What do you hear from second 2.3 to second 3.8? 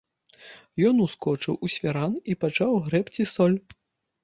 і пачаў грэбці соль.